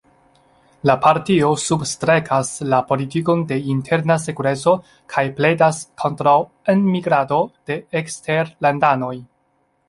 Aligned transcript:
La 0.89 0.93
partio 1.01 1.49
substrekas 1.63 2.49
la 2.73 2.79
politikon 2.91 3.43
de 3.51 3.57
interna 3.73 4.17
sekureco 4.23 4.73
kaj 5.17 5.25
pledas 5.41 5.83
kontraŭ 6.05 6.35
enmigrado 6.75 7.39
de 7.73 7.79
eksterlandanoj. 8.03 9.15